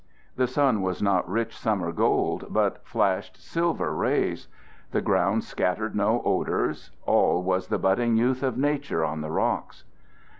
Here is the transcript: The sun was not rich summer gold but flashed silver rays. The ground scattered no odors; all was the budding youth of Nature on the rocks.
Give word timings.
The 0.35 0.47
sun 0.47 0.81
was 0.81 0.99
not 0.99 1.29
rich 1.29 1.55
summer 1.55 1.91
gold 1.91 2.47
but 2.49 2.83
flashed 2.87 3.39
silver 3.39 3.93
rays. 3.95 4.47
The 4.89 5.01
ground 5.03 5.43
scattered 5.43 5.95
no 5.95 6.23
odors; 6.25 6.89
all 7.05 7.43
was 7.43 7.67
the 7.67 7.77
budding 7.77 8.17
youth 8.17 8.41
of 8.41 8.57
Nature 8.57 9.05
on 9.05 9.21
the 9.21 9.29
rocks. 9.29 9.83